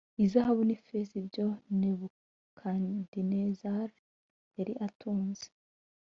izahabu 0.23 0.61
n 0.65 0.71
ifeza 0.77 1.13
ibyo 1.21 1.45
Nebukadinezari 1.79 3.99
yari 4.57 4.73
atunze 4.87 5.47